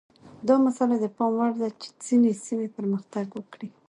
دا 0.47 0.55
مسئله 0.65 0.95
د 0.99 1.05
پام 1.17 1.31
وړ 1.39 1.51
ده 1.61 1.69
چې 1.81 1.87
ځینې 2.05 2.31
سیمې 2.45 2.67
پرمختګ 2.77 3.25
وکړي. 3.33 3.67